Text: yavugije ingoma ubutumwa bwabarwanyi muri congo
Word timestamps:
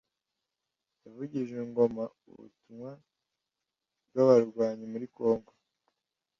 yavugije 1.03 1.55
ingoma 1.67 2.03
ubutumwa 2.31 2.91
bwabarwanyi 4.09 4.85
muri 4.93 5.07
congo 5.15 5.51